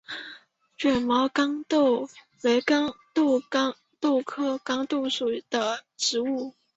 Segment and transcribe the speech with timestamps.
[0.77, 2.09] 卷毛豇豆
[2.41, 2.59] 为
[3.13, 6.55] 豆科豇豆属的植物。